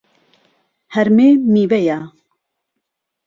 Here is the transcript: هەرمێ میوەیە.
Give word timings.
هەرمێ 0.95 1.29
میوەیە. 1.53 1.99